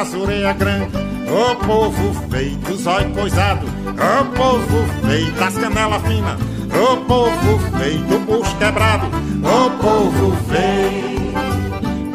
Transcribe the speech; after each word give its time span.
das 0.00 0.14
orelhas 0.14 0.56
grandes. 0.56 0.98
O 1.28 1.56
povo 1.56 2.14
feito, 2.30 2.74
zóio 2.76 3.10
coisado. 3.10 3.66
O 3.66 4.24
povo 4.34 4.86
feito, 5.06 5.38
das 5.38 5.58
canelas 5.58 6.02
finas. 6.02 6.40
O 6.72 6.96
povo 7.04 7.58
feito, 7.78 8.18
bucho 8.20 8.56
quebrado. 8.56 9.06
O 9.06 9.70
povo 9.82 10.36
feito. 10.48 11.20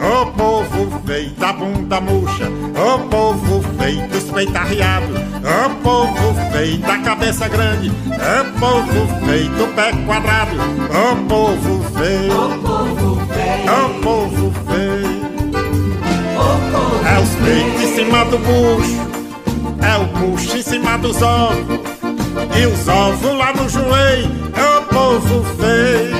O 0.02 0.26
povo 0.32 1.02
feito 1.06 1.44
a 1.44 1.54
bunda 1.54 2.02
murcha, 2.02 2.48
o 2.48 3.00
povo 3.10 3.62
feito 3.80 4.18
os 4.18 4.24
peitos 4.26 4.56
arriados, 4.56 5.10
o 5.10 5.76
povo 5.82 6.36
feito 6.52 6.92
a 6.92 7.00
cabeça 7.00 7.48
grande, 7.48 7.90
o 7.90 8.60
povo 8.60 9.26
feito 9.26 9.64
o 9.64 9.68
pé 9.74 9.92
quadrado, 10.06 10.56
o 10.56 11.28
povo 11.28 11.84
feito, 11.98 12.36
o 12.36 12.60
povo 12.60 13.22
feito, 13.34 13.72
o 13.72 14.02
povo 14.02 14.52
feito. 14.52 14.65
É 17.06 17.20
os 17.20 17.30
peitos 17.36 17.82
em 17.82 17.96
cima 17.96 18.26
do 18.26 18.38
bucho, 18.38 19.00
é 19.82 19.98
o 19.98 20.06
bucho 20.18 20.58
em 20.58 20.62
cima 20.62 20.98
dos 20.98 21.22
ovos, 21.22 21.80
e 22.58 22.66
os 22.66 22.88
ovos 22.88 23.38
lá 23.38 23.54
no 23.54 23.70
joelho, 23.70 24.32
é 24.56 24.78
o 24.78 24.82
povo 24.84 25.46
feito, 25.58 26.16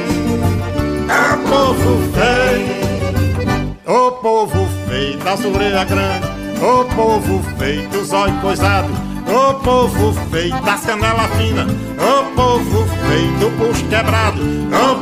é 1.10 1.34
o 1.34 1.38
povo 1.50 2.00
feito. 2.14 2.86
O 3.88 4.12
povo 4.14 4.68
feito 4.90 5.24
das 5.24 5.46
orelhas 5.46 5.88
grandes, 5.88 6.30
o 6.60 6.86
povo 6.96 7.44
feito 7.60 7.98
os 7.98 8.12
olhos 8.12 8.40
coisados, 8.42 8.92
o 9.28 9.54
povo 9.56 10.14
feito 10.32 10.60
das 10.64 10.82
canelas 10.86 11.30
finas, 11.38 11.72
o 11.72 12.36
povo 12.36 12.88
feito 13.08 13.46
o 13.46 13.50
bucho 13.52 13.86
quebrado, 13.86 14.42
o 14.42 14.95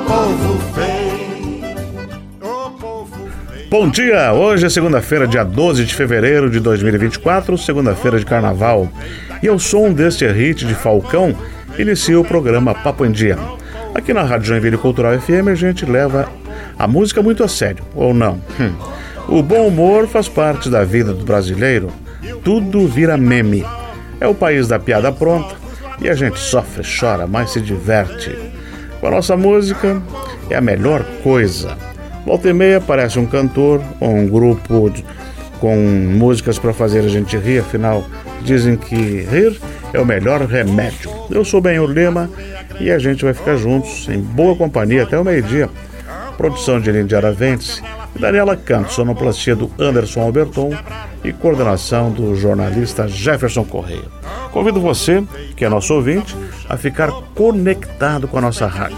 Bom 3.73 3.89
dia, 3.89 4.31
hoje 4.33 4.67
é 4.67 4.69
segunda-feira, 4.69 5.27
dia 5.27 5.43
12 5.43 5.83
de 5.85 5.95
fevereiro 5.95 6.47
de 6.47 6.59
2024, 6.59 7.57
segunda-feira 7.57 8.19
de 8.19 8.25
carnaval. 8.27 8.87
E 9.41 9.47
ao 9.47 9.57
som 9.57 9.91
deste 9.91 10.27
hit 10.27 10.63
de 10.67 10.75
Falcão, 10.75 11.35
inicia 11.75 12.19
o 12.19 12.23
programa 12.23 12.75
Papo 12.75 13.03
em 13.03 13.11
Dia. 13.11 13.35
Aqui 13.95 14.13
na 14.13 14.21
Rádio 14.21 14.49
Joinville 14.49 14.77
Cultural 14.77 15.19
FM 15.19 15.47
a 15.51 15.55
gente 15.55 15.87
leva 15.87 16.31
a 16.77 16.87
música 16.87 17.23
muito 17.23 17.43
a 17.43 17.47
sério, 17.47 17.83
ou 17.95 18.13
não? 18.13 18.39
Hum. 18.59 18.75
O 19.27 19.41
bom 19.41 19.65
humor 19.65 20.07
faz 20.07 20.29
parte 20.29 20.69
da 20.69 20.83
vida 20.83 21.11
do 21.11 21.25
brasileiro. 21.25 21.89
Tudo 22.43 22.87
vira 22.87 23.17
meme. 23.17 23.65
É 24.21 24.27
o 24.27 24.35
país 24.35 24.67
da 24.67 24.77
piada 24.77 25.11
pronta 25.11 25.55
e 25.99 26.07
a 26.07 26.13
gente 26.13 26.37
sofre, 26.37 26.83
chora, 26.83 27.25
mas 27.25 27.49
se 27.49 27.59
diverte. 27.59 28.37
Com 28.99 29.07
a 29.07 29.11
nossa 29.11 29.35
música 29.35 29.99
é 30.47 30.55
a 30.55 30.61
melhor 30.61 31.03
coisa. 31.23 31.75
Volta 32.25 32.49
e 32.49 32.53
meia 32.53 32.77
aparece 32.77 33.19
um 33.19 33.25
cantor 33.25 33.81
ou 33.99 34.09
um 34.09 34.27
grupo 34.27 34.91
com 35.59 35.75
músicas 35.75 36.57
para 36.59 36.73
fazer 36.73 36.99
a 36.99 37.07
gente 37.07 37.37
rir, 37.37 37.59
afinal 37.59 38.03
dizem 38.41 38.75
que 38.75 38.95
rir 38.95 39.59
é 39.93 39.99
o 39.99 40.05
melhor 40.05 40.41
remédio. 40.41 41.11
Eu 41.29 41.45
sou 41.45 41.61
Benhur 41.61 41.89
Lima 41.89 42.29
e 42.79 42.91
a 42.91 42.99
gente 42.99 43.23
vai 43.23 43.33
ficar 43.33 43.55
juntos 43.55 44.07
em 44.09 44.19
boa 44.19 44.55
companhia 44.55 45.03
até 45.03 45.17
o 45.17 45.23
meio-dia 45.23 45.69
produção 46.33 46.79
de 46.79 46.91
Lindy 46.91 47.15
Araventes 47.15 47.81
e 48.15 48.19
Daniela 48.19 48.57
Canto, 48.57 48.91
sonoplastia 48.91 49.55
do 49.55 49.71
Anderson 49.79 50.21
Alberton 50.21 50.71
e 51.23 51.31
coordenação 51.31 52.11
do 52.11 52.35
jornalista 52.35 53.07
Jefferson 53.07 53.63
Correia. 53.63 54.03
Convido 54.51 54.81
você, 54.81 55.23
que 55.55 55.63
é 55.63 55.69
nosso 55.69 55.93
ouvinte, 55.93 56.35
a 56.67 56.77
ficar 56.77 57.11
conectado 57.33 58.27
com 58.27 58.37
a 58.37 58.41
nossa 58.41 58.67
rádio. 58.67 58.97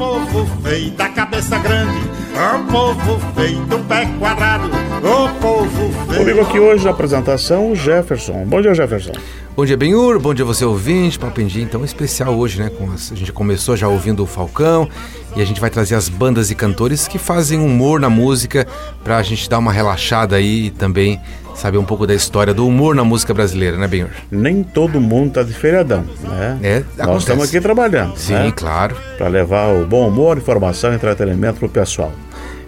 O 0.00 0.02
povo 0.02 0.46
feito 0.62 0.96
da 0.96 1.10
cabeça 1.10 1.58
grande, 1.58 2.00
o 2.34 2.72
povo 2.72 3.20
feito 3.34 3.78
pé 3.86 4.08
quadrado, 4.18 4.70
o 4.96 5.40
povo 5.42 5.92
feito. 6.06 6.20
Comigo 6.20 6.40
aqui 6.40 6.58
hoje 6.58 6.86
na 6.86 6.90
apresentação, 6.90 7.70
o 7.70 7.76
Jefferson. 7.76 8.46
Bom 8.46 8.62
dia, 8.62 8.72
Jefferson. 8.72 9.12
Bom 9.60 9.66
dia, 9.66 9.76
Benhur. 9.76 10.18
Bom 10.18 10.32
dia, 10.32 10.42
você 10.42 10.64
ouvinte. 10.64 11.18
Papendi, 11.18 11.60
então 11.60 11.84
especial 11.84 12.34
hoje, 12.34 12.58
né? 12.58 12.70
Com 12.70 12.90
as, 12.92 13.12
a 13.12 13.14
gente 13.14 13.30
começou 13.30 13.76
já 13.76 13.88
ouvindo 13.88 14.22
o 14.22 14.26
Falcão 14.26 14.88
e 15.36 15.42
a 15.42 15.44
gente 15.44 15.60
vai 15.60 15.68
trazer 15.68 15.96
as 15.96 16.08
bandas 16.08 16.50
e 16.50 16.54
cantores 16.54 17.06
que 17.06 17.18
fazem 17.18 17.60
humor 17.60 18.00
na 18.00 18.08
música 18.08 18.66
pra 19.04 19.22
gente 19.22 19.50
dar 19.50 19.58
uma 19.58 19.70
relaxada 19.70 20.36
aí 20.36 20.68
e 20.68 20.70
também 20.70 21.20
saber 21.54 21.76
um 21.76 21.84
pouco 21.84 22.06
da 22.06 22.14
história 22.14 22.54
do 22.54 22.66
humor 22.66 22.94
na 22.94 23.04
música 23.04 23.34
brasileira, 23.34 23.76
né, 23.76 23.86
Benhur? 23.86 24.08
Nem 24.30 24.62
todo 24.62 24.98
mundo 24.98 25.32
tá 25.32 25.42
de 25.42 25.52
feriadão, 25.52 26.06
né? 26.22 26.58
É, 26.62 26.74
Nós 26.78 26.86
acontece. 26.98 27.18
estamos 27.18 27.48
aqui 27.50 27.60
trabalhando. 27.60 28.16
Sim, 28.16 28.32
né? 28.32 28.52
claro. 28.56 28.96
Para 29.18 29.28
levar 29.28 29.74
o 29.74 29.84
bom 29.84 30.08
humor, 30.08 30.38
informação 30.38 30.90
e 30.90 30.94
entretenimento 30.94 31.58
pro 31.58 31.68
pessoal. 31.68 32.14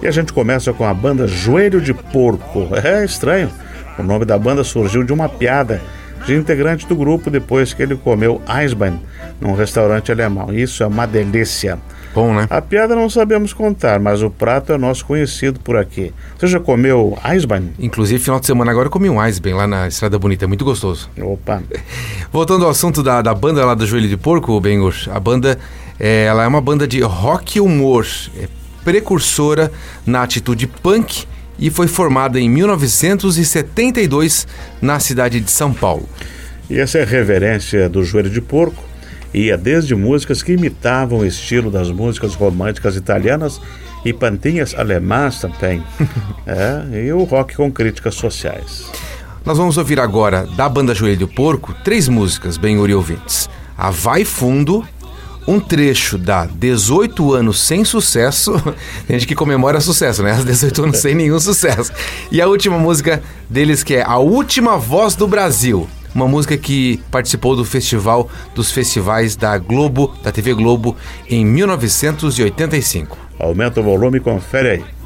E 0.03 0.07
a 0.07 0.11
gente 0.11 0.31
começa 0.31 0.75
com 0.75 0.85
a 0.85 0.93
banda 0.93 1.27
Joelho 1.27 1.81
de 1.81 1.95
Porco. 1.95 2.69
É 2.85 3.03
estranho. 3.03 3.51
O 3.99 4.03
nome 4.03 4.27
da 4.27 4.39
banda 4.39 4.63
surgiu 4.63 5.03
de 5.03 5.13
uma 5.13 5.27
piada 5.27 5.81
de 6.25 6.35
integrante 6.35 6.87
do 6.87 6.95
grupo 6.95 7.31
depois 7.31 7.75
que 7.75 7.83
ele 7.83 7.97
comeu 7.97 8.41
Eisbein 8.49 9.01
num 9.41 9.55
restaurante 9.55 10.13
alemão. 10.13 10.53
Isso 10.53 10.83
é 10.83 10.87
uma 10.87 11.07
delícia. 11.07 11.79
Bom, 12.15 12.35
né? 12.35 12.47
A 12.51 12.61
piada 12.61 12.95
não 12.95 13.09
sabemos 13.09 13.53
contar, 13.53 13.99
mas 13.99 14.23
o 14.23 14.31
prato 14.31 14.73
é 14.73 14.79
nosso 14.79 15.05
conhecido 15.05 15.59
por 15.61 15.77
aqui. 15.77 16.13
Você 16.39 16.47
já 16.47 16.61
comeu 16.61 17.19
Eisbein? 17.25 17.73
Inclusive, 17.79 18.23
final 18.23 18.39
de 18.39 18.47
semana 18.47 18.71
agora 18.71 18.87
eu 18.87 18.91
comi 18.91 19.09
um 19.09 19.23
Eisbein 19.25 19.55
lá 19.55 19.67
na 19.67 19.89
Estrada 19.89 20.19
Bonita, 20.19 20.45
é 20.45 20.49
muito 20.49 20.65
gostoso. 20.65 21.11
Opa, 21.21 21.63
Voltando 22.31 22.65
ao 22.65 22.71
assunto 22.71 23.03
da, 23.03 23.23
da 23.23 23.35
banda 23.35 23.65
lá 23.65 23.75
do 23.75 23.87
Joelho 23.87 24.09
de 24.09 24.17
Porco, 24.17 24.61
Benhur, 24.61 24.95
a 25.11 25.19
banda 25.19 25.59
é, 25.99 26.25
ela 26.25 26.45
é 26.45 26.47
uma 26.47 26.61
banda 26.61 26.87
de 26.87 27.01
rock 27.01 27.61
humor, 27.61 28.07
é 28.39 28.47
precursora 28.85 29.73
na 30.05 30.23
atitude 30.23 30.67
punk 30.67 31.27
e 31.59 31.71
foi 31.71 31.87
formada 31.87 32.41
em 32.41 32.49
1972 32.49 34.47
na 34.81 34.99
cidade 34.99 35.41
de 35.41 35.51
São 35.51 35.73
Paulo. 35.73 36.09
E 36.69 36.79
essa 36.79 36.99
é 36.99 37.03
a 37.03 37.07
reverência 37.07 37.89
do 37.89 38.05
joelho 38.05 38.31
de 38.31 38.41
porco. 38.41 38.83
Ia 39.35 39.57
desde 39.57 39.95
músicas 39.95 40.43
que 40.43 40.53
imitavam 40.53 41.21
o 41.21 41.27
estilo 41.27 41.71
das 41.71 41.91
músicas 41.91 42.35
românticas 42.35 42.97
italianas 42.97 43.61
e 44.05 44.13
pantinhas 44.13 44.75
alemãs 44.75 45.41
também. 45.41 45.83
é, 46.47 47.07
e 47.07 47.13
o 47.13 47.25
rock 47.25 47.57
com 47.57 47.71
críticas 47.71 48.15
sociais. 48.15 48.87
Nós 49.45 49.59
vamos 49.59 49.77
ouvir 49.77 49.99
agora 49.99 50.47
da 50.57 50.69
banda 50.69 50.95
Joelho 50.95 51.17
de 51.17 51.27
Porco 51.27 51.75
três 51.83 52.09
músicas, 52.09 52.57
bem 52.57 52.79
ouvintes. 52.79 53.49
A 53.77 53.91
Vai 53.91 54.25
Fundo, 54.25 54.87
um 55.47 55.59
trecho 55.59 56.17
da 56.17 56.47
18 56.47 57.35
anos 57.35 57.61
sem 57.61 57.85
sucesso. 57.85 58.53
Tem 59.07 59.19
gente 59.19 59.27
que 59.27 59.35
comemora 59.35 59.81
sucesso, 59.81 60.23
né? 60.23 60.33
As 60.33 60.45
18 60.45 60.85
anos 60.85 60.99
sem 60.99 61.15
nenhum 61.15 61.39
sucesso. 61.41 61.93
E 62.31 62.41
a 62.41 62.47
última 62.47 62.79
música 62.79 63.23
deles 63.49 63.83
que 63.83 63.95
é 63.95 64.03
A 64.03 64.19
Última 64.19 64.79
Voz 64.79 65.15
do 65.15 65.27
Brasil. 65.27 65.89
Uma 66.15 66.29
música 66.29 66.57
que 66.59 67.01
participou 67.11 67.57
do 67.57 67.65
festival 67.65 68.29
dos 68.55 68.71
festivais 68.71 69.35
da 69.35 69.57
Globo, 69.57 70.15
da 70.23 70.31
TV 70.31 70.53
Globo, 70.53 70.95
em 71.29 71.45
1985. 71.45 73.17
Aumenta 73.39 73.81
o 73.81 73.83
volume 73.83 74.19
e 74.19 74.21
confere 74.21 74.69
aí. 74.69 75.02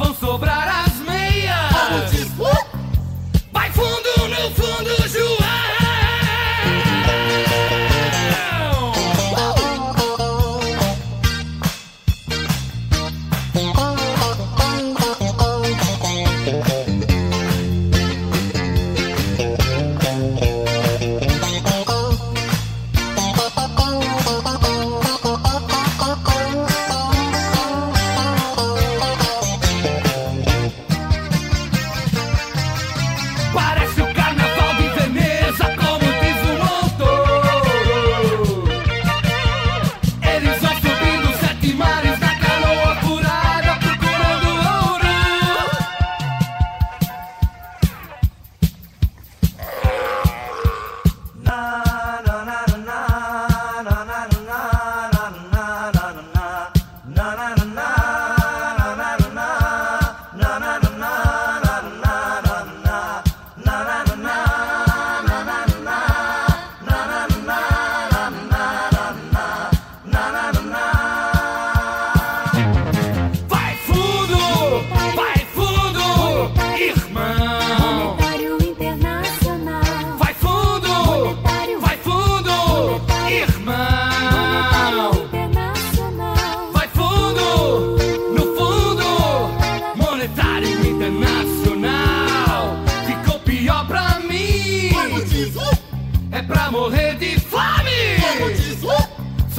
Vão 0.00 0.14
sobrar 0.14 0.86
as 0.86 0.89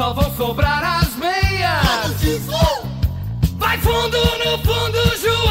Só 0.01 0.13
vão 0.13 0.36
sobrar 0.36 0.83
as 0.83 1.15
meias. 1.15 2.50
Vai 3.59 3.77
fundo, 3.77 4.18
no 4.18 4.57
fundo, 4.63 5.18
João. 5.21 5.42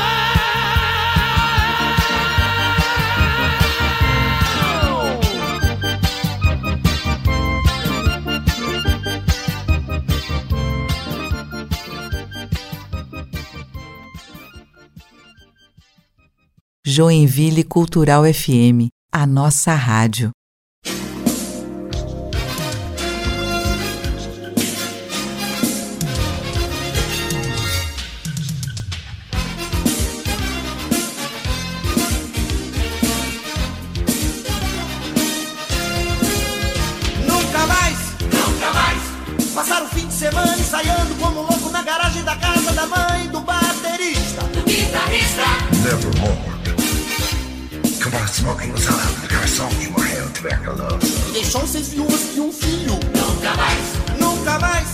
Joinville 16.84 17.62
Cultural 17.62 18.24
FM, 18.24 18.88
a 19.12 19.24
nossa 19.24 19.74
rádio. 19.74 20.32
Deixou 51.50 51.66
seis 51.66 51.88
viúvas 51.88 52.20
e 52.36 52.40
um 52.40 52.52
filho 52.52 52.92
Nunca 52.92 53.54
mais, 53.56 54.18
nunca 54.20 54.58
mais 54.60 54.86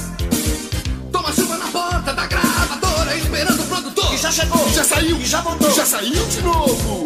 Toma 1.13 1.31
chuva 1.33 1.59
na 1.59 1.67
porta 1.67 2.15
da 2.15 2.27
gravadora, 2.27 3.15
esperando 3.17 3.61
o 3.63 3.67
produtor. 3.67 4.11
Que 4.11 4.17
já 4.17 4.31
chegou, 4.33 4.69
Já 4.73 4.85
saiu. 4.85 5.17
e 5.19 5.27
já 5.27 5.41
voltou 5.43 5.71
Já 5.71 5.85
saiu 5.85 6.27
de 6.27 6.41
novo. 6.43 7.05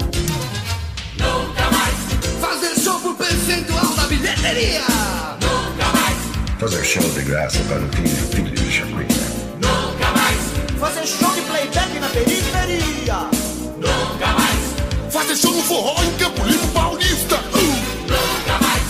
Nunca 1.18 1.70
mais. 1.70 1.96
Fazer 2.40 2.80
show 2.80 3.00
por 3.00 3.14
percentual 3.16 3.86
da 3.96 4.02
bilheteria. 4.04 4.82
Nunca 5.40 5.86
mais. 5.98 6.60
Fazer 6.60 6.84
show 6.84 7.10
de 7.10 7.22
graça 7.22 7.58
para 7.68 7.84
o 7.84 7.88
filho, 7.88 8.26
filho 8.28 8.50
de 8.54 8.70
Chacrinha. 8.72 9.06
Nunca 9.60 10.10
mais. 10.12 10.78
Fazer 10.78 11.06
show 11.06 11.34
de 11.34 11.40
playback 11.42 11.98
na 11.98 12.08
periferia. 12.08 13.39
Fazer 15.30 15.42
show 15.42 15.54
no 15.54 15.62
forró 15.62 15.94
em 16.02 16.10
Campo 16.16 16.42
Limpo 16.42 16.66
Paulista. 16.68 17.36
Nunca 17.36 18.58
mais. 18.66 18.82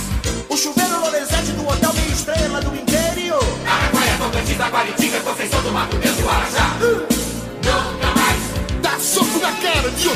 O 0.49 0.57
chuveiro 0.57 0.99
Lorenzetti 1.01 1.53
do 1.53 1.69
hotel 1.69 1.93
meia 1.93 2.09
estrela 2.09 2.63
do 2.63 2.75
interior 2.75 3.45
Araguaia, 3.67 4.17
Tocantins, 4.17 4.57
Guaritinga, 4.57 5.21
Conceição 5.21 5.61
do 5.61 5.71
Mato 5.71 5.99
Grosso 5.99 6.19
e 6.19 6.23
Guarajá. 6.23 6.77
Nunca 6.81 8.21
mais. 8.21 8.41
Dá 8.81 8.99
soco 8.99 9.39
na 9.39 9.53
cara 9.53 9.91
de 9.91 10.09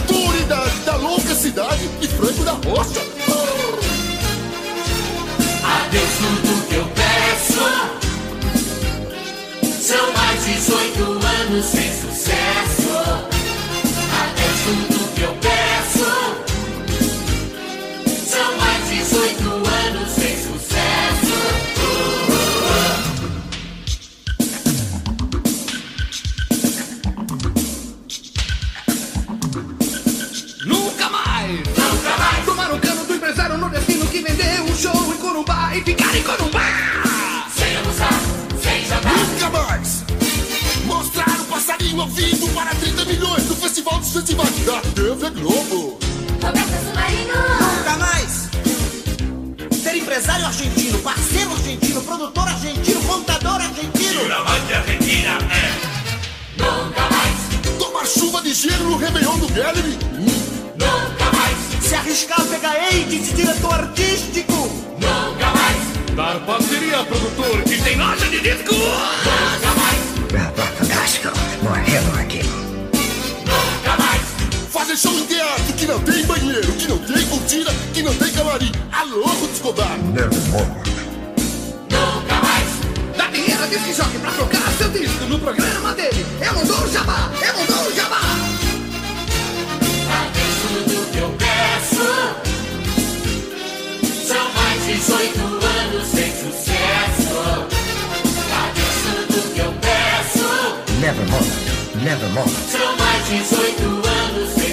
empresário 50.14 50.46
argentino, 50.46 50.98
parceiro 51.00 51.50
argentino, 51.50 52.00
produtor 52.02 52.46
argentino, 52.46 53.02
montador 53.02 53.60
argentino 53.60 54.20
Nunca 56.56 57.02
mais! 57.10 57.78
Tomar 57.80 58.06
chuva 58.06 58.40
de 58.40 58.54
gelo 58.54 58.90
no 58.90 58.96
Réveillon 58.96 59.36
do 59.38 59.48
Gallery. 59.48 59.98
Nunca 60.76 61.32
mais! 61.32 61.84
Se 61.84 61.96
arriscar 61.96 62.40
a 62.40 62.44
pegar 62.44 62.70
AIDS 62.70 63.26
de 63.26 63.32
diretor 63.32 63.74
artístico 63.74 64.70
Nunca 65.00 65.50
mais! 65.50 66.14
Dar 66.14 66.38
parceria 66.46 67.00
a 67.00 67.04
produtor 67.04 67.62
que 67.64 67.82
tem 67.82 67.96
loja 67.96 68.28
de 68.28 68.38
disco! 68.38 68.72
Nunca 68.72 69.74
mais! 69.80 70.78
Fantástico. 70.78 71.28
Hell 71.88 72.20
aqui. 72.20 72.63
Show 74.96 75.10
em 75.12 75.26
teatro 75.26 75.72
que 75.76 75.86
não 75.86 75.98
tem 76.00 76.24
banheiro, 76.24 76.72
que 76.74 76.86
não 76.86 76.98
tem 76.98 77.26
cortina, 77.26 77.70
que 77.92 78.00
não 78.00 78.14
tem 78.14 78.30
camarim. 78.30 78.70
Alô, 78.92 79.24
Escobar. 79.52 79.98
Nevermore. 79.98 80.68
Nunca 81.90 82.34
mais! 82.40 82.68
Dá 83.16 83.26
dinheiro 83.26 83.60
a 83.60 83.66
disc 83.66 83.92
jockey 83.92 84.18
pra 84.20 84.30
tocar 84.30 84.70
seu 84.78 84.88
disco 84.90 85.24
no 85.24 85.40
programa 85.40 85.94
dele! 85.94 86.24
É 86.40 86.52
um 86.52 86.64
dom 86.64 86.86
jabá! 86.92 87.28
É 87.42 87.52
um 87.52 87.66
dom 87.66 87.90
jabá! 87.96 88.20
Adeus 90.14 90.54
tudo 90.62 91.10
que 91.10 91.18
eu 91.18 91.34
peço 91.38 92.06
São 94.28 94.52
mais 94.52 94.86
18 94.86 95.40
anos 95.40 96.06
sem 96.06 96.30
sucesso 96.36 97.66
Adeus 98.62 98.96
tudo 99.26 99.54
que 99.54 99.60
eu 99.60 99.74
peço 99.80 100.44
Nevermore. 101.00 101.64
Nevermore. 101.96 102.50
São 102.70 102.96
mais 102.96 103.26
18 103.28 103.82
anos 103.82 104.54
sem 104.54 104.63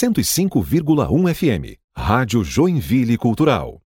105,1 0.00 1.34
FM. 1.34 1.74
Rádio 1.96 2.44
Joinville 2.44 3.16
Cultural. 3.16 3.80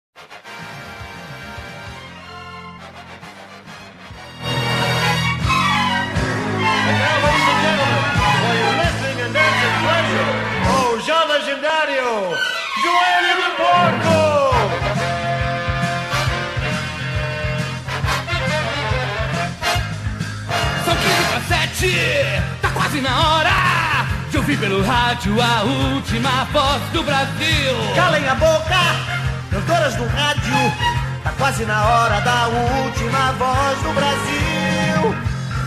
De 24.51 24.57
ouvir 24.57 24.57
pelo 24.57 24.83
rádio 24.83 25.41
a 25.41 25.63
última 25.63 26.43
voz 26.51 26.81
do 26.91 27.03
Brasil. 27.03 27.73
Calem 27.95 28.27
a 28.27 28.35
boca, 28.35 28.79
cantoras 29.49 29.95
do 29.95 30.05
rádio. 30.07 30.53
Tá 31.23 31.31
quase 31.37 31.63
na 31.65 31.85
hora 31.85 32.19
da 32.21 32.47
última 32.47 33.31
voz 33.33 33.79
do 33.79 33.93
Brasil. 33.93 35.15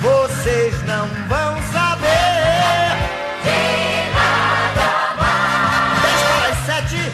Vocês 0.01 0.75
não 0.87 1.07
vão 1.29 1.57
saber 1.73 2.95
de 3.43 4.13
nada 4.13 5.17
mais. 5.19 6.03
10 6.03 6.23
para 6.23 6.49
as 6.49 6.89
7, 6.91 7.13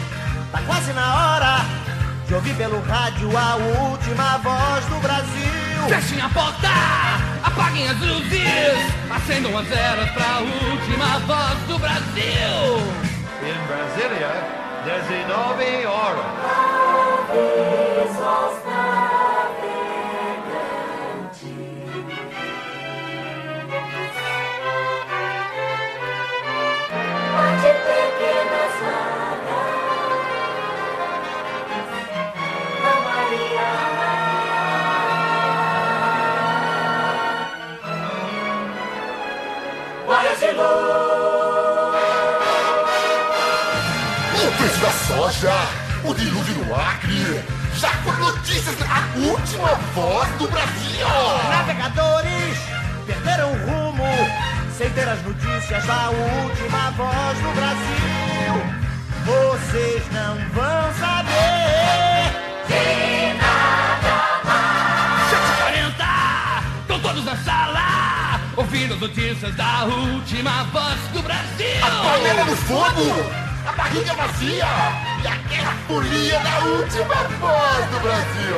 tá 0.51 0.61
quase 0.65 0.93
na 0.93 1.15
hora 1.15 1.65
de 2.27 2.33
ouvir 2.33 2.55
pelo 2.55 2.81
rádio 2.81 3.29
a 3.37 3.55
última 3.55 4.37
voz 4.39 4.85
do 4.85 4.99
Brasil. 4.99 5.87
Fechem 5.87 6.21
a 6.21 6.29
porta, 6.29 6.69
apaguem 7.61 7.87
as 7.87 7.99
luzes, 7.99 8.41
acendam 9.09 9.55
as 9.57 9.67
velas 9.67 10.09
pra 10.11 10.39
última 10.39 11.19
voz 11.27 11.59
do 11.67 11.77
Brasil. 11.77 12.81
Em 13.43 13.53
Brasília, 13.67 14.31
19 14.83 15.85
horas. 15.85 16.25
Pode 18.17 19.00
o 46.03 46.13
dilúvio 46.13 46.65
no 46.65 46.75
Acre. 46.75 47.43
Já 47.75 47.89
com 48.03 48.11
notícias 48.11 48.75
da 48.77 48.85
última 49.15 49.73
voz 49.95 50.29
do 50.37 50.47
Brasil. 50.47 51.07
Navegadores 51.49 52.59
perderam 53.07 53.51
o 53.51 53.57
rumo 53.65 54.03
sem 54.77 54.89
ter 54.91 55.07
as 55.07 55.19
notícias 55.23 55.83
da 55.85 56.09
última 56.09 56.91
voz 56.91 57.37
do 57.39 57.55
Brasil. 57.55 58.53
Vocês 59.25 60.03
não 60.11 60.35
vão 60.49 60.93
saber 60.99 62.29
de 62.67 63.33
nada 63.39 64.41
mais. 64.45 65.31
7h40, 65.97 66.81
estão 66.81 66.99
todos 66.99 67.25
na 67.25 67.35
sala, 67.37 68.39
ouvindo 68.57 68.95
notícias 68.95 69.55
da 69.55 69.85
última 69.85 70.63
voz 70.65 70.99
do 71.13 71.23
Brasil. 71.23 71.83
A 71.83 71.89
panela 71.89 72.45
no 72.45 72.55
fogo, 72.57 73.31
a 73.65 73.71
barriga 73.71 74.13
vazia 74.13 75.10
e 75.23 75.27
aquela 75.27 75.73
folia 75.87 76.39
da 76.39 76.59
última 76.65 77.15
voz 77.39 77.85
do 77.91 77.99
Brasil. 77.99 78.57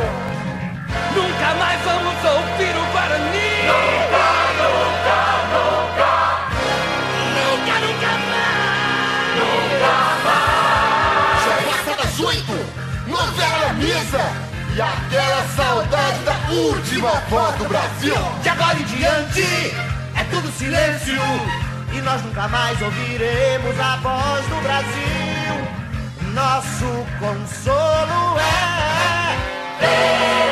Nunca 1.15 1.55
mais 1.55 1.81
vamos 1.81 2.23
ouvir 2.23 2.75
o 2.75 2.85
Guarani. 2.91 3.51
Nunca, 3.67 4.25
nunca, 4.61 5.17
nunca. 5.53 6.11
Nunca, 7.35 7.75
nunca 7.85 8.11
mais. 8.29 8.63
Nunca 9.39 9.93
Já 11.45 11.55
passa 11.71 12.03
das 12.03 12.19
oito, 12.19 12.55
novela 13.07 13.73
mesa 13.73 14.23
e 14.75 14.81
aquela 14.81 15.43
saudade 15.55 16.19
da 16.19 16.35
última 16.51 17.11
voz 17.29 17.55
do 17.57 17.65
Brasil. 17.65 18.15
De 18.41 18.49
agora 18.49 18.79
em 18.79 18.83
diante 18.83 19.75
é 20.15 20.23
tudo 20.31 20.51
silêncio 20.57 21.21
e 21.91 22.01
nós 22.01 22.21
nunca 22.23 22.47
mais 22.47 22.81
ouviremos 22.81 23.79
a 23.79 23.97
voz 23.97 24.45
do 24.47 24.61
Brasil. 24.63 25.22
Nosso 26.33 27.05
consolo 27.19 28.39
é 28.39 30.42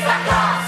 Please, 0.00 0.08
I 0.08 0.59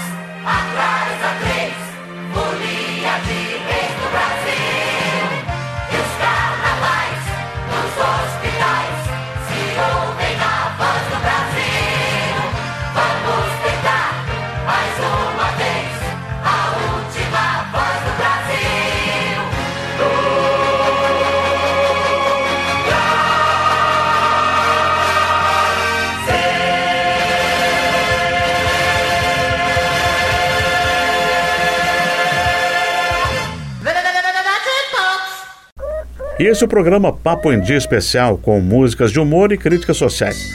E 36.43 36.45
esse 36.45 36.61
é 36.61 36.65
o 36.65 36.67
programa 36.67 37.13
Papo 37.13 37.53
em 37.53 37.61
Dia 37.61 37.77
Especial, 37.77 38.37
com 38.37 38.59
músicas 38.59 39.13
de 39.13 39.17
humor 39.17 39.53
e 39.53 39.57
críticas 39.57 39.95
sociais. 39.95 40.53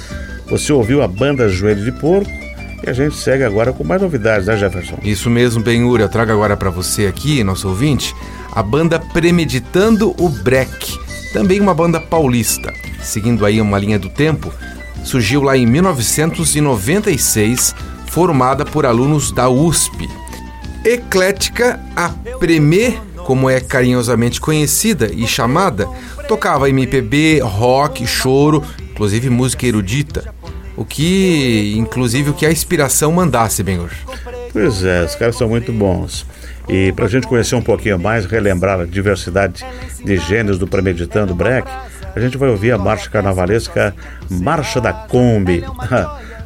Você 0.50 0.70
ouviu 0.70 1.00
a 1.00 1.08
banda 1.08 1.48
Joelho 1.48 1.82
de 1.82 1.92
Porco 1.92 2.30
e 2.86 2.90
a 2.90 2.92
gente 2.92 3.16
segue 3.16 3.42
agora 3.42 3.72
com 3.72 3.84
mais 3.84 4.02
novidades, 4.02 4.48
né, 4.48 4.58
Jefferson? 4.58 4.98
Isso 5.02 5.30
mesmo, 5.30 5.62
Benhur. 5.62 5.98
Eu 5.98 6.10
trago 6.10 6.30
agora 6.30 6.58
para 6.58 6.68
você 6.68 7.06
aqui, 7.06 7.42
nosso 7.42 7.68
ouvinte, 7.68 8.14
a 8.52 8.62
banda 8.62 9.00
Premeditando 9.00 10.14
o 10.22 10.28
Breck, 10.28 10.94
também 11.32 11.58
uma 11.58 11.72
banda 11.72 11.98
paulista. 11.98 12.70
Seguindo 13.02 13.46
aí 13.46 13.58
uma 13.58 13.78
linha 13.78 13.98
do 13.98 14.10
tempo, 14.10 14.52
surgiu 15.04 15.42
lá 15.42 15.56
em 15.56 15.64
1996, 15.64 17.74
formada 18.08 18.62
por 18.62 18.84
alunos 18.84 19.32
da 19.32 19.48
USP. 19.48 20.06
Eclética, 20.84 21.80
a 21.96 22.10
Premê, 22.38 22.98
como 23.28 23.50
é 23.50 23.60
carinhosamente 23.60 24.40
conhecida 24.40 25.10
e 25.12 25.26
chamada, 25.26 25.86
tocava 26.26 26.70
MPB, 26.70 27.40
rock, 27.40 28.06
choro, 28.06 28.64
inclusive 28.90 29.28
música 29.28 29.66
erudita. 29.66 30.34
O 30.74 30.82
que, 30.82 31.74
inclusive, 31.76 32.30
o 32.30 32.32
que 32.32 32.46
a 32.46 32.50
inspiração 32.50 33.12
mandasse, 33.12 33.62
Benhur. 33.62 33.90
Pois 34.50 34.82
é, 34.82 35.04
os 35.04 35.14
caras 35.14 35.36
são 35.36 35.46
muito 35.46 35.70
bons. 35.74 36.24
E 36.70 36.90
para 36.92 37.04
a 37.04 37.08
gente 37.08 37.26
conhecer 37.26 37.54
um 37.54 37.60
pouquinho 37.60 37.98
mais, 37.98 38.24
relembrar 38.24 38.80
a 38.80 38.86
diversidade 38.86 39.62
de 40.02 40.16
gêneros 40.16 40.58
do 40.58 40.66
Premeditando 40.66 41.34
Break, 41.34 41.68
a 41.68 42.18
a 42.18 42.20
gente 42.20 42.38
vai 42.38 42.48
ouvir 42.48 42.72
a 42.72 42.78
marcha 42.78 43.10
carnavalesca 43.10 43.94
Marcha 44.30 44.80
da 44.80 44.94
Kombi. 44.94 45.62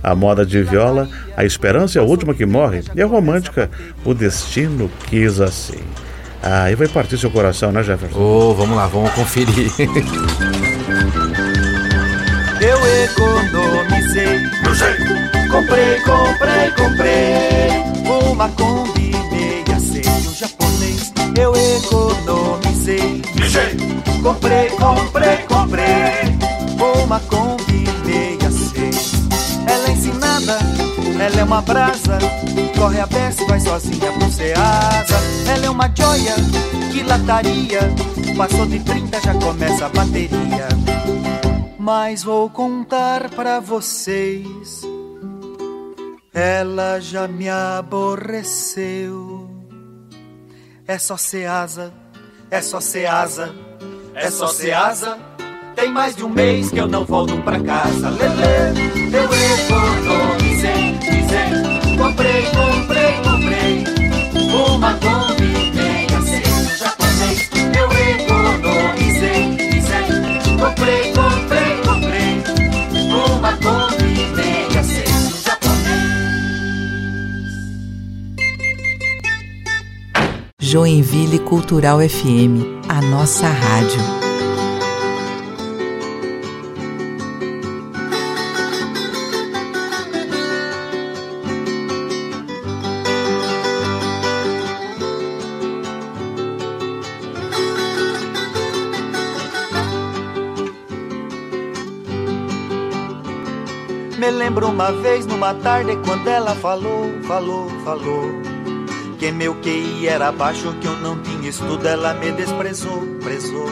A 0.02 0.16
moda 0.16 0.44
de 0.44 0.60
viola, 0.64 1.08
a 1.36 1.44
esperança 1.44 1.96
é 1.96 2.02
a 2.02 2.04
última 2.04 2.34
que 2.34 2.44
morre, 2.44 2.82
e 2.92 3.00
a 3.00 3.06
romântica, 3.06 3.70
o 4.04 4.12
destino 4.12 4.90
quis 5.06 5.40
assim. 5.40 5.78
Aí 6.42 6.75
vai 6.75 6.88
partir 6.88 7.16
seu 7.18 7.30
coração, 7.30 7.70
né, 7.70 7.82
Jefferson? 7.84 8.18
Oh, 8.18 8.52
vamos 8.54 8.76
lá, 8.76 8.88
vamos 8.88 9.12
conferir. 9.12 9.70
Eu 12.61 12.78
economizei, 13.04 14.38
Meu 14.62 14.75
jeito, 14.75 15.12
comprei, 15.50 16.00
comprei, 16.00 16.70
comprei 16.76 17.70
uma 18.30 18.49
Kombi 18.50 19.11
meia 19.30 19.80
seio 19.80 20.34
japonês. 20.34 21.12
Eu 21.37 21.52
economizei, 21.56 23.20
de 23.34 23.49
jeito, 23.49 23.84
comprei, 24.22 24.68
comprei, 24.70 25.38
comprei 25.49 26.38
uma 27.02 27.18
Kombi 27.20 27.62
uma 31.52 31.61
brasa, 31.61 32.18
corre 32.78 32.99
a 32.99 33.06
beça 33.06 33.42
e 33.42 33.47
vai 33.47 33.61
sozinha 33.61 34.11
pro 34.12 34.30
Ceasa. 34.30 35.16
Ela 35.47 35.66
é 35.66 35.71
uma 35.71 35.87
joia, 35.94 36.35
que 36.90 37.02
lataria, 37.02 37.80
passou 38.38 38.64
de 38.64 38.80
30 38.80 39.21
já 39.21 39.35
começa 39.35 39.85
a 39.85 39.90
bateria. 39.90 40.68
Mas 41.78 42.25
vou 42.25 42.49
contar 42.49 43.28
pra 43.28 43.61
vocês. 43.61 44.80
Ela 46.32 46.99
já 47.00 47.28
me 47.28 47.50
aborreceu. 47.50 49.50
É 50.88 50.97
só 50.97 51.18
Ceasa, 51.18 51.92
é 52.50 52.62
só 52.62 52.80
Ceasa, 52.80 53.54
é 54.14 54.30
só 54.30 54.47
Ceasa. 54.47 55.18
Tem 55.76 55.92
mais 55.92 56.16
de 56.16 56.25
um 56.25 56.30
mês 56.30 56.71
que 56.71 56.78
eu 56.78 56.88
não 56.88 57.04
volto 57.04 57.37
pra 57.42 57.61
casa. 57.61 58.09
Lele, 58.09 59.14
eu 59.14 59.25
economizei, 59.25 60.21
Joinville 80.72 81.38
Cultural 81.40 81.98
FM, 81.98 82.88
a 82.88 83.02
nossa 83.02 83.46
rádio. 83.46 84.00
Me 104.18 104.30
lembro 104.30 104.68
uma 104.70 104.90
vez 104.90 105.26
numa 105.26 105.52
tarde 105.52 105.98
quando 106.06 106.26
ela 106.28 106.54
falou, 106.54 107.11
falou, 107.24 107.68
falou 107.85 108.62
Que 109.22 109.30
meu 109.30 109.54
QI 109.54 110.08
era 110.08 110.32
baixo, 110.32 110.74
que 110.80 110.87
eu 110.88 110.96
não 110.96 111.16
tinha 111.22 111.48
estudo, 111.48 111.87
ela 111.87 112.12
me 112.12 112.32
desprezou, 112.32 113.06
prezou. 113.22 113.68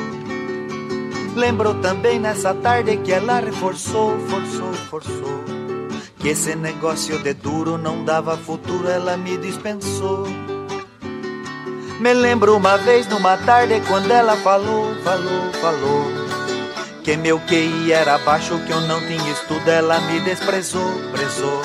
Lembro 1.35 1.75
também 1.75 2.21
nessa 2.21 2.55
tarde 2.55 2.97
que 2.99 3.11
ela 3.11 3.41
reforçou, 3.41 4.17
forçou, 4.29 4.73
forçou. 4.89 5.45
Que 6.21 6.29
esse 6.29 6.55
negócio 6.55 7.19
de 7.19 7.35
duro 7.35 7.77
não 7.77 8.05
dava 8.05 8.37
futuro, 8.37 8.89
ela 8.89 9.17
me 9.17 9.37
dispensou. 9.39 10.25
Me 11.99 12.15
lembro 12.15 12.57
uma 12.57 12.77
vez 12.77 13.09
numa 13.09 13.37
tarde 13.37 13.83
quando 13.89 14.09
ela 14.09 14.37
falou, 14.37 14.95
falou, 15.03 15.53
falou. 15.61 16.05
Que 17.03 17.17
meu 17.17 17.41
QI 17.41 17.91
era 17.91 18.19
baixo, 18.19 18.57
que 18.67 18.73
eu 18.73 18.81
não 18.83 19.01
tinha 19.01 19.33
estudo, 19.33 19.69
ela 19.69 19.99
me 20.03 20.21
desprezou, 20.21 20.93
prezou. 21.11 21.61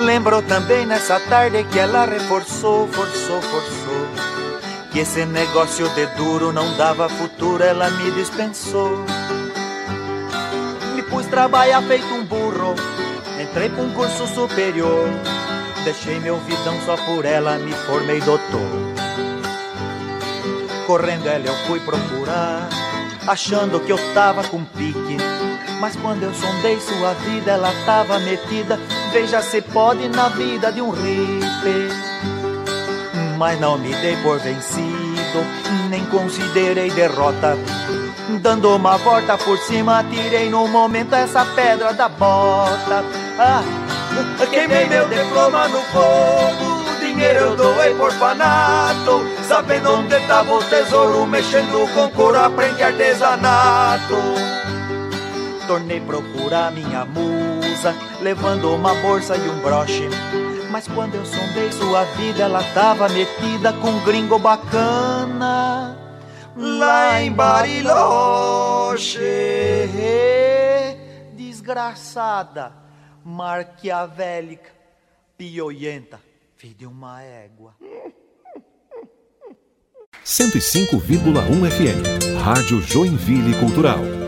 Lembro 0.00 0.40
também 0.40 0.86
nessa 0.86 1.20
tarde 1.20 1.62
que 1.64 1.78
ela 1.78 2.06
reforçou, 2.06 2.88
forçou, 2.88 3.42
forçou. 3.42 4.08
Que 4.90 5.00
esse 5.00 5.26
negócio 5.26 5.86
de 5.90 6.06
duro 6.16 6.52
não 6.52 6.74
dava 6.78 7.06
futuro, 7.06 7.62
ela 7.62 7.90
me 7.90 8.10
dispensou. 8.12 9.04
Me 10.94 11.02
pus 11.02 11.26
trabalhar 11.26 11.82
feito 11.82 12.06
um 12.14 12.24
burro, 12.24 12.74
entrei 13.38 13.68
pra 13.68 13.82
um 13.82 13.92
curso 13.92 14.26
superior. 14.26 15.06
Deixei 15.84 16.18
meu 16.18 16.38
vidão 16.38 16.78
só 16.86 16.96
por 16.96 17.26
ela, 17.26 17.58
me 17.58 17.72
formei 17.72 18.20
doutor. 18.22 18.70
Correndo 20.86 21.28
ela 21.28 21.46
eu 21.46 21.54
fui 21.66 21.78
procurar 21.78 22.68
achando 23.28 23.78
que 23.80 23.92
eu 23.92 24.14
tava 24.14 24.42
com 24.44 24.64
pique. 24.64 25.39
Mas 25.80 25.96
quando 25.96 26.22
eu 26.22 26.34
sondei 26.34 26.78
sua 26.78 27.14
vida, 27.14 27.52
ela 27.52 27.72
tava 27.86 28.18
metida. 28.18 28.78
Veja 29.12 29.40
se 29.40 29.62
pode 29.62 30.08
na 30.10 30.28
vida 30.28 30.70
de 30.70 30.82
um 30.82 30.90
hippie. 30.90 31.88
Mas 33.38 33.58
não 33.58 33.78
me 33.78 33.94
dei 33.96 34.14
por 34.18 34.38
vencido, 34.38 35.42
nem 35.88 36.04
considerei 36.06 36.90
derrota. 36.90 37.56
Dando 38.42 38.76
uma 38.76 38.98
volta 38.98 39.38
por 39.38 39.56
cima, 39.58 40.04
tirei 40.04 40.50
no 40.50 40.68
momento 40.68 41.14
essa 41.14 41.46
pedra 41.46 41.94
da 41.94 42.10
bota. 42.10 43.02
Ah, 43.38 43.62
queimei 44.50 44.86
meu 44.86 45.08
diploma 45.08 45.66
no 45.68 45.80
fogo 45.84 46.80
dinheiro 47.00 47.38
eu 47.38 47.56
doei 47.56 47.94
por 47.94 48.12
fanato 48.12 49.24
Sabendo 49.48 49.92
onde 49.92 50.18
tava 50.26 50.54
o 50.54 50.62
tesouro 50.62 51.26
Mexendo 51.26 51.92
com 51.94 52.08
couro 52.10 52.38
aprendi 52.38 52.82
artesanato 52.82 54.59
Tornei 55.70 56.00
procurar 56.00 56.72
minha 56.72 57.04
musa 57.04 57.94
Levando 58.20 58.74
uma 58.74 58.92
bolsa 58.96 59.36
e 59.36 59.48
um 59.48 59.60
broche 59.60 60.08
Mas 60.68 60.88
quando 60.88 61.14
eu 61.14 61.24
sondei 61.24 61.70
sua 61.70 62.02
vida 62.16 62.42
Ela 62.42 62.60
tava 62.74 63.08
metida 63.08 63.72
com 63.74 63.90
um 63.90 64.04
gringo 64.04 64.36
bacana 64.36 65.96
Lá 66.56 67.22
em 67.22 67.30
Bariloche 67.30 69.20
Desgraçada 71.36 72.72
Marquiavélica 73.24 74.72
Pioienta 75.38 76.18
Filho 76.56 76.74
de 76.74 76.86
uma 76.86 77.22
égua. 77.22 77.76
105,1 80.24 81.70
FM. 81.70 82.42
Rádio 82.44 82.82
Joinville 82.82 83.54
Cultural. 83.60 84.19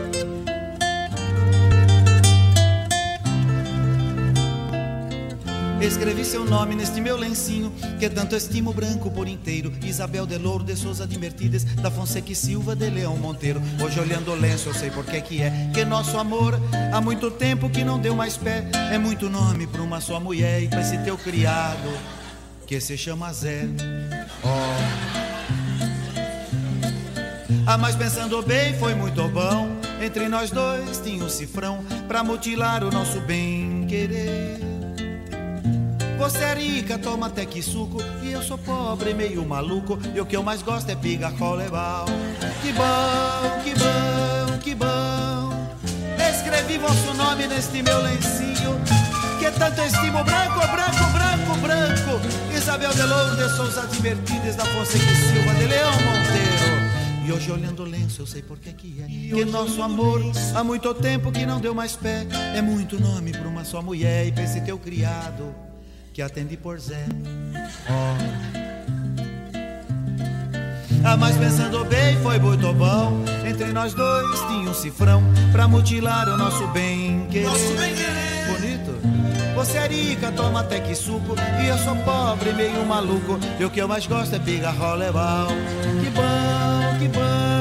Escrevi 5.85 6.23
seu 6.23 6.45
nome 6.45 6.75
neste 6.75 7.01
meu 7.01 7.17
lencinho, 7.17 7.69
que 7.99 8.09
tanto 8.09 8.37
estimo 8.37 8.71
branco 8.71 9.11
por 9.11 9.27
inteiro. 9.27 9.69
Isabel 9.83 10.25
de 10.25 10.37
Louro 10.37 10.63
de 10.63 10.77
Souza 10.77 11.05
de 11.05 11.19
Mertides, 11.19 11.65
da 11.75 11.91
Fonseca 11.91 12.31
e 12.31 12.35
Silva 12.35 12.73
de 12.73 12.89
Leão 12.89 13.17
Monteiro. 13.17 13.61
Hoje 13.83 13.99
olhando 13.99 14.31
o 14.31 14.35
lenço 14.35 14.69
eu 14.69 14.73
sei 14.73 14.89
por 14.89 15.05
que 15.05 15.19
que 15.19 15.41
é, 15.41 15.51
que 15.73 15.83
nosso 15.83 16.17
amor 16.17 16.57
há 16.93 17.01
muito 17.01 17.29
tempo 17.29 17.69
que 17.69 17.83
não 17.83 17.99
deu 17.99 18.15
mais 18.15 18.37
pé. 18.37 18.65
É 18.93 18.97
muito 18.97 19.29
nome 19.29 19.67
pra 19.67 19.81
uma 19.81 19.99
só 19.99 20.21
mulher 20.21 20.63
e 20.63 20.69
pra 20.69 20.79
esse 20.79 20.97
teu 20.99 21.17
criado, 21.17 21.89
que 22.65 22.79
se 22.79 22.97
chama 22.97 23.33
Zé. 23.33 23.67
Oh. 24.41 25.03
Ah, 27.67 27.77
mas 27.77 27.97
pensando 27.97 28.41
bem, 28.41 28.73
foi 28.79 28.95
muito 28.95 29.27
bom. 29.27 29.67
Entre 30.01 30.29
nós 30.29 30.49
dois 30.49 30.99
tinha 30.99 31.25
um 31.25 31.29
cifrão 31.29 31.83
pra 32.07 32.23
mutilar 32.23 32.85
o 32.85 32.89
nosso 32.89 33.19
bem-querer. 33.19 34.72
Você 36.17 36.37
é 36.37 36.53
rica, 36.53 36.97
toma 36.97 37.27
até 37.27 37.45
que 37.45 37.61
suco. 37.61 37.97
E 38.21 38.31
eu 38.31 38.41
sou 38.41 38.57
pobre, 38.57 39.13
meio 39.13 39.45
maluco. 39.45 39.99
E 40.15 40.19
o 40.19 40.25
que 40.25 40.35
eu 40.35 40.43
mais 40.43 40.61
gosto 40.61 40.89
é 40.89 40.95
piga 40.95 41.31
colebal. 41.31 42.05
Que 42.61 42.71
bom, 42.71 43.63
que 43.63 43.73
bom, 43.73 44.57
que 44.59 44.75
bom. 44.75 45.53
Escrevi 46.29 46.77
vosso 46.77 47.13
nome 47.13 47.47
neste 47.47 47.81
meu 47.81 48.01
lencinho. 48.01 48.79
Que 49.39 49.51
tanto 49.51 49.81
estimo 49.81 50.23
branco, 50.23 50.59
branco, 50.59 51.11
branco, 51.11 51.57
branco. 51.61 52.55
Isabel 52.55 52.93
de 52.93 53.03
Louro 53.03 53.35
de 53.35 53.49
Souza 53.55 53.87
Divertidas 53.87 54.55
da 54.55 54.65
Fonseca 54.65 55.03
e 55.03 55.15
Silva 55.15 55.53
de 55.55 55.65
Leão 55.65 55.91
Monteiro. 55.91 56.93
E 57.25 57.31
hoje 57.31 57.51
olhando 57.51 57.83
o 57.83 57.85
lenço 57.85 58.21
eu 58.21 58.27
sei 58.27 58.41
por 58.41 58.59
que 58.59 58.73
que 58.73 59.01
é 59.01 59.05
Que 59.05 59.45
nosso 59.45 59.81
amor 59.81 60.21
há 60.53 60.61
muito 60.61 60.93
tempo 60.93 61.31
que 61.31 61.45
não 61.45 61.61
deu 61.61 61.73
mais 61.73 61.95
pé 61.95 62.27
É 62.53 62.61
muito 62.61 62.99
nome 62.99 63.31
pra 63.31 63.47
uma 63.47 63.63
só 63.63 63.81
mulher 63.81 64.27
E 64.27 64.31
pra 64.33 64.43
esse 64.43 64.59
teu 64.59 64.77
criado 64.77 65.55
que 66.13 66.21
atende 66.21 66.55
por 66.55 66.79
Zé 66.79 67.05
oh. 67.89 68.63
Ah, 71.05 71.17
mas 71.17 71.35
pensando 71.35 71.83
bem, 71.83 72.15
foi 72.23 72.39
muito 72.39 72.71
bom. 72.73 73.25
Entre 73.45 73.73
nós 73.73 73.93
dois 73.93 74.39
tinha 74.47 74.69
um 74.69 74.73
cifrão 74.73 75.21
pra 75.51 75.67
mutilar 75.67 76.29
o 76.29 76.37
nosso 76.37 76.65
bem 76.67 77.27
querer. 77.29 77.45
Nosso 77.45 77.73
bem-querer. 77.73 78.47
Bonito. 78.47 79.53
Você 79.53 79.79
é 79.79 79.87
rica, 79.87 80.31
toma 80.31 80.61
até 80.61 80.79
que 80.79 80.95
suco. 80.95 81.35
E 81.61 81.67
eu 81.67 81.77
sou 81.79 81.93
pobre, 81.97 82.53
meio 82.53 82.85
maluco. 82.85 83.37
E 83.59 83.65
o 83.65 83.69
que 83.69 83.81
eu 83.81 83.87
mais 83.87 84.07
gosto 84.07 84.33
é 84.33 84.39
é 84.39 85.11
bom. 85.11 85.47
Que 86.01 86.09
bom, 86.09 86.09
que 86.09 86.09
bom, 86.11 86.99
que 86.99 87.07
bom. 87.09 87.52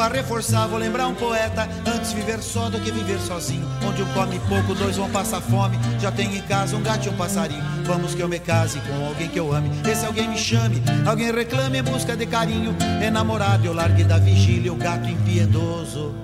Pra 0.00 0.08
reforçar, 0.08 0.66
vou 0.66 0.78
lembrar 0.78 1.08
um 1.08 1.14
poeta: 1.14 1.68
Antes 1.86 2.14
viver 2.14 2.40
só 2.40 2.70
do 2.70 2.80
que 2.80 2.90
viver 2.90 3.20
sozinho. 3.20 3.68
Onde 3.86 4.02
um 4.02 4.10
come 4.14 4.40
pouco, 4.48 4.74
dois 4.74 4.96
vão 4.96 5.10
passar 5.10 5.42
fome. 5.42 5.78
Já 6.00 6.10
tenho 6.10 6.34
em 6.34 6.40
casa 6.40 6.74
um 6.74 6.82
gato 6.82 7.04
e 7.04 7.10
um 7.10 7.16
passarinho. 7.18 7.62
Vamos 7.84 8.14
que 8.14 8.22
eu 8.22 8.26
me 8.26 8.38
case 8.38 8.80
com 8.80 9.06
alguém 9.06 9.28
que 9.28 9.38
eu 9.38 9.52
ame. 9.52 9.68
Esse 9.86 10.06
alguém 10.06 10.26
me 10.26 10.38
chame, 10.38 10.82
alguém 11.06 11.30
reclame 11.30 11.80
em 11.80 11.82
busca 11.82 12.16
de 12.16 12.24
carinho. 12.24 12.74
Enamorado, 13.06 13.66
eu 13.66 13.74
largue 13.74 14.02
da 14.02 14.16
vigília 14.16 14.72
o 14.72 14.76
gato 14.76 15.06
impiedoso. 15.06 16.14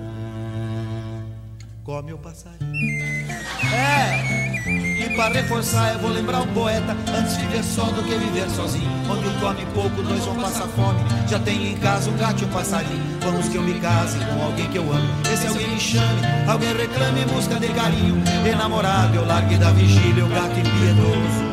Come 1.84 2.14
o 2.14 2.18
passarinho. 2.18 3.02
É! 3.74 4.45
E 5.06 5.16
para 5.16 5.32
reforçar, 5.32 5.92
eu 5.92 6.00
vou 6.00 6.10
lembrar 6.10 6.40
um 6.40 6.52
poeta: 6.52 6.96
Antes 7.16 7.36
viver 7.36 7.62
só 7.62 7.84
do 7.84 8.02
que 8.02 8.14
viver 8.16 8.50
sozinho. 8.50 8.90
Onde 9.08 9.28
um 9.28 9.38
come 9.38 9.64
pouco, 9.66 10.02
dois 10.02 10.24
vão 10.24 10.34
passar 10.34 10.66
fome. 10.66 10.98
Já 11.28 11.38
tenho 11.38 11.64
em 11.64 11.76
casa 11.76 12.10
um 12.10 12.16
gato 12.16 12.42
e 12.42 12.44
um 12.44 12.48
passarinho. 12.48 13.18
Vamos 13.20 13.48
que 13.48 13.56
eu 13.56 13.62
me 13.62 13.78
case 13.78 14.18
com 14.18 14.42
alguém 14.42 14.68
que 14.68 14.78
eu 14.78 14.92
amo. 14.92 15.08
Esse 15.32 15.46
alguém 15.46 15.68
me 15.68 15.78
chame, 15.78 16.20
alguém 16.48 16.76
reclame 16.76 17.20
em 17.22 17.26
busca 17.26 17.54
de 17.54 17.68
carinho. 17.68 18.20
Enamorado, 18.44 19.14
eu 19.14 19.24
largue 19.24 19.56
da 19.56 19.70
vigília 19.70 20.24
o 20.24 20.28
gato 20.28 20.58
impiedoso. 20.58 21.46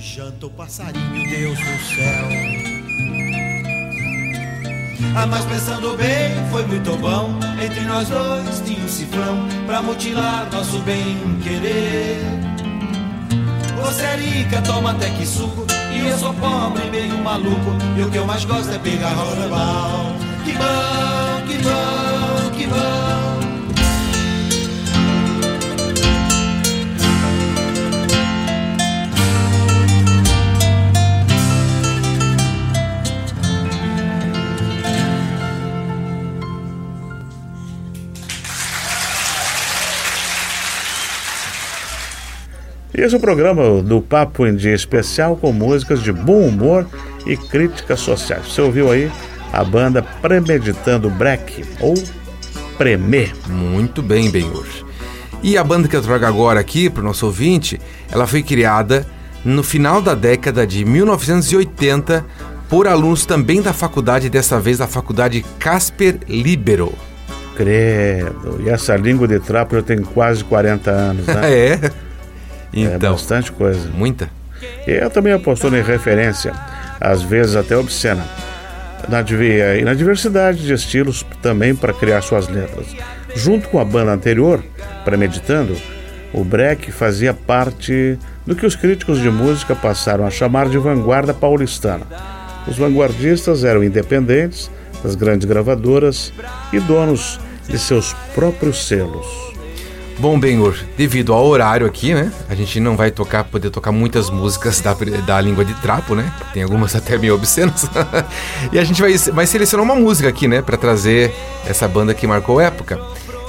Janta 0.00 0.46
o 0.46 0.50
passarinho, 0.50 1.28
Deus 1.28 1.58
do 1.58 1.94
céu. 1.94 2.77
Ah, 5.14 5.26
mas 5.26 5.44
pensando 5.44 5.96
bem, 5.96 6.34
foi 6.50 6.66
muito 6.66 6.96
bom. 6.96 7.38
Entre 7.62 7.80
nós 7.82 8.08
dois 8.08 8.62
tinha 8.64 8.84
um 8.84 8.88
cifrão 8.88 9.46
pra 9.66 9.82
mutilar 9.82 10.48
nosso 10.52 10.78
bem 10.80 11.16
querer. 11.42 12.20
Você 13.82 14.02
é 14.02 14.16
rica, 14.16 14.60
toma 14.62 14.90
até 14.90 15.08
que 15.10 15.24
suco. 15.26 15.66
E 15.92 16.08
eu 16.08 16.18
sou 16.18 16.34
pobre, 16.34 16.90
meio 16.90 17.16
maluco. 17.18 17.76
E 17.96 18.02
o 18.02 18.10
que 18.10 18.16
eu 18.16 18.26
mais 18.26 18.44
gosto 18.44 18.72
é 18.72 18.78
pegar 18.78 19.10
rolebal. 19.10 20.12
Que 20.44 20.52
bom, 20.52 21.17
esse 43.00 43.14
é 43.14 43.18
o 43.18 43.20
programa 43.20 43.80
do 43.82 44.00
Papo 44.00 44.46
em 44.46 44.56
Dia 44.56 44.74
Especial 44.74 45.36
com 45.36 45.52
músicas 45.52 46.02
de 46.02 46.12
bom 46.12 46.40
humor 46.40 46.86
e 47.24 47.36
críticas 47.36 48.00
sociais. 48.00 48.46
Você 48.48 48.60
ouviu 48.60 48.90
aí 48.90 49.10
a 49.52 49.62
banda 49.62 50.02
Premeditando 50.02 51.08
Break, 51.08 51.64
ou 51.80 51.94
Premê. 52.76 53.30
Muito 53.46 54.02
bem, 54.02 54.30
Benhur. 54.30 54.66
E 55.42 55.56
a 55.56 55.62
banda 55.62 55.86
que 55.86 55.94
eu 55.94 56.02
trago 56.02 56.26
agora 56.26 56.58
aqui 56.58 56.90
para 56.90 57.00
o 57.00 57.04
nosso 57.04 57.26
ouvinte, 57.26 57.80
ela 58.10 58.26
foi 58.26 58.42
criada 58.42 59.06
no 59.44 59.62
final 59.62 60.02
da 60.02 60.14
década 60.14 60.66
de 60.66 60.84
1980 60.84 62.24
por 62.68 62.88
alunos 62.88 63.24
também 63.24 63.62
da 63.62 63.72
faculdade, 63.72 64.28
dessa 64.28 64.58
vez 64.58 64.78
da 64.78 64.86
faculdade 64.86 65.44
Casper 65.58 66.18
Libero. 66.28 66.92
Credo. 67.56 68.60
E 68.60 68.68
essa 68.68 68.96
língua 68.96 69.26
de 69.28 69.38
trapo 69.38 69.76
já 69.76 69.82
tem 69.82 70.02
quase 70.02 70.44
40 70.44 70.90
anos, 70.90 71.26
né? 71.26 71.40
é. 71.50 72.07
Então, 72.72 72.92
é 72.92 72.98
bastante 72.98 73.52
coisa. 73.52 73.88
Muita. 73.90 74.30
E 74.86 74.90
eu 74.90 75.10
também 75.10 75.32
apostou 75.32 75.74
em 75.76 75.82
referência, 75.82 76.52
às 77.00 77.22
vezes 77.22 77.54
até 77.54 77.76
obscena, 77.76 78.24
na, 79.08 79.20
e 79.76 79.84
na 79.84 79.94
diversidade 79.94 80.64
de 80.64 80.72
estilos 80.72 81.24
também 81.40 81.74
para 81.74 81.92
criar 81.92 82.22
suas 82.22 82.48
letras. 82.48 82.86
Junto 83.34 83.68
com 83.68 83.78
a 83.78 83.84
banda 83.84 84.12
anterior, 84.12 84.62
Premeditando, 85.04 85.74
o 86.34 86.44
break 86.44 86.92
fazia 86.92 87.32
parte 87.32 88.18
do 88.44 88.54
que 88.54 88.66
os 88.66 88.76
críticos 88.76 89.18
de 89.20 89.30
música 89.30 89.74
passaram 89.74 90.26
a 90.26 90.30
chamar 90.30 90.68
de 90.68 90.76
vanguarda 90.76 91.32
paulistana. 91.32 92.06
Os 92.66 92.76
vanguardistas 92.76 93.64
eram 93.64 93.82
independentes 93.82 94.70
das 95.02 95.14
grandes 95.14 95.48
gravadoras 95.48 96.32
e 96.72 96.80
donos 96.80 97.40
de 97.66 97.78
seus 97.78 98.12
próprios 98.34 98.86
selos. 98.86 99.26
Bom, 100.18 100.38
Benhur, 100.38 100.76
devido 100.96 101.32
ao 101.32 101.46
horário 101.46 101.86
aqui, 101.86 102.12
né? 102.12 102.32
A 102.48 102.54
gente 102.54 102.80
não 102.80 102.96
vai 102.96 103.08
tocar, 103.08 103.44
poder 103.44 103.70
tocar 103.70 103.92
muitas 103.92 104.28
músicas 104.30 104.80
da, 104.80 104.92
da 105.24 105.40
língua 105.40 105.64
de 105.64 105.72
trapo, 105.74 106.16
né? 106.16 106.32
Tem 106.52 106.62
algumas 106.64 106.94
até 106.96 107.16
meio 107.16 107.36
obscenas. 107.36 107.86
e 108.72 108.78
a 108.80 108.84
gente 108.84 109.00
vai, 109.00 109.16
vai 109.16 109.46
selecionar 109.46 109.84
uma 109.84 109.94
música 109.94 110.28
aqui, 110.28 110.48
né? 110.48 110.60
Para 110.60 110.76
trazer 110.76 111.32
essa 111.64 111.86
banda 111.86 112.12
que 112.14 112.26
marcou 112.26 112.60
época. 112.60 112.98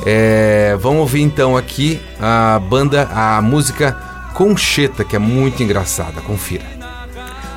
É, 0.06 0.78
vamos 0.80 1.00
ouvir 1.00 1.22
então 1.22 1.58
aqui 1.58 2.00
a 2.22 2.60
banda, 2.60 3.10
a 3.12 3.42
música 3.42 3.98
Concheta, 4.36 5.04
que 5.04 5.16
é 5.16 5.20
muito 5.20 5.64
engraçada. 5.64 6.22
Confira. 6.22 6.66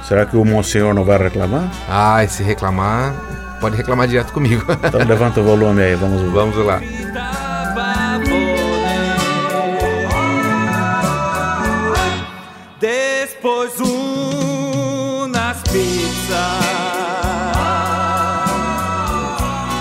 Será 0.09 0.25
que 0.25 0.37
o 0.37 0.44
Monsenhor 0.44 0.94
não 0.94 1.05
vai 1.05 1.18
reclamar? 1.18 1.70
Ah, 1.87 2.27
se 2.27 2.42
reclamar, 2.42 3.14
pode 3.61 3.77
reclamar 3.77 4.09
direto 4.09 4.33
comigo. 4.33 4.64
Então 4.85 5.05
levanta 5.07 5.40
o 5.40 5.44
volume 5.44 5.83
aí, 5.83 5.94
vamos, 5.94 6.22
vamos 6.33 6.57
lá. 6.57 6.81
pôs 13.42 13.81
um 13.81 15.26
pizza. 15.28 15.62
pizzas 15.72 16.62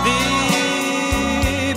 de 0.04 1.76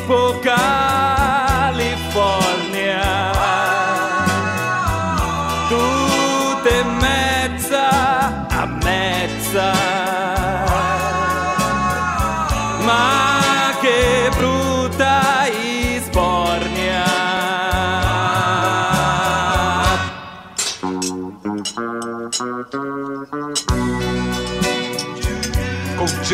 tu 5.69 5.85
te 6.65 6.85
mezza 7.03 7.89
a 8.51 8.67
mezza 8.67 10.04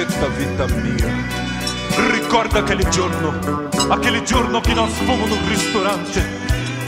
Concetta 0.01 0.29
vita 0.29 0.67
mia, 0.77 1.13
ricorda 2.11 2.61
aquele 2.61 2.89
giorno, 2.89 3.69
aquele 3.91 4.23
giorno 4.23 4.63
che 4.63 4.73
nós 4.73 4.91
fomos 5.05 5.29
num 5.29 5.47
ristorante, 5.47 6.25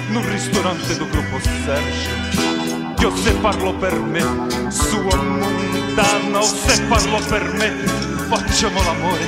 num 0.09 0.23
ristorante 0.31 0.97
do 0.97 1.07
gruppo 1.07 1.39
Sergio. 1.39 2.11
Io 3.01 3.15
se 3.15 3.33
parlo 3.33 3.75
per 3.75 3.93
me, 4.01 4.23
sua 4.71 5.15
montana, 5.15 6.39
o 6.39 6.43
se 6.43 6.81
parlo 6.85 7.19
per 7.29 7.53
me, 7.53 7.69
facciamo 8.31 8.83
l'amore, 8.83 9.27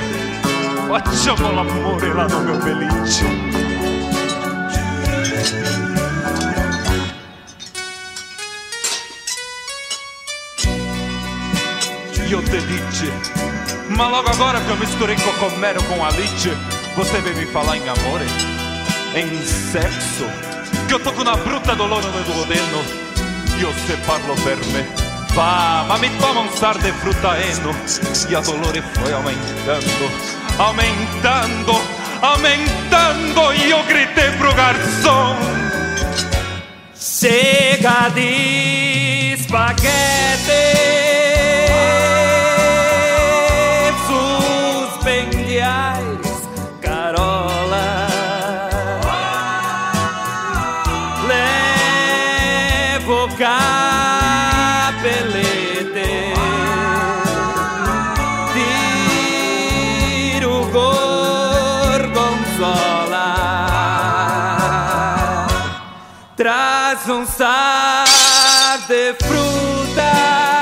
facciamo 0.87 1.51
l'amore 1.51 2.11
là 2.11 2.25
no 2.27 2.39
meu 2.39 2.57
belice. 2.57 3.25
Io 12.27 12.41
te 12.41 12.59
dice, 12.65 13.54
ma 13.89 14.07
logo 14.07 14.29
agora 14.29 14.59
que 14.61 14.69
eu 14.69 14.77
misturei 14.77 15.15
cocomero 15.17 15.81
com 15.83 16.03
alice, 16.03 16.51
você 16.95 17.19
vem 17.21 17.35
me 17.35 17.45
falar 17.47 17.77
em 17.77 17.87
amore, 17.87 18.25
em 19.15 19.45
sexo, 19.45 20.25
que 20.87 20.93
eu 20.93 20.99
tô 20.99 21.11
na 21.23 21.35
bruta 21.35 21.75
dolore 21.75 22.05
do 22.07 22.33
duodeno, 22.33 22.83
io 23.59 23.73
se 23.85 23.95
parlo 24.05 24.35
per 24.43 24.57
me, 24.67 24.85
va, 25.33 25.85
ma 25.87 25.97
mi 25.97 26.09
toma 26.19 26.41
un 26.41 26.49
sar 26.49 26.77
de 26.77 26.91
frutaeno, 26.93 27.75
e 28.29 28.35
a 28.35 28.41
dolore 28.41 28.81
foi 28.93 29.13
aumentando, 29.13 30.11
aumentando, 30.57 31.81
aumentando, 32.21 33.53
e 33.53 33.71
eu 33.71 33.83
gritei 33.83 34.31
pro 34.31 34.53
garçom, 34.53 35.35
Chega 36.97 38.09
de 38.09 39.35
espaguete 39.35 41.04
gorgonzola. 60.75 62.09
Traz 66.35 67.07
um 67.07 67.25
sá 67.25 68.03
de 68.87 69.13
fruta. 69.25 70.54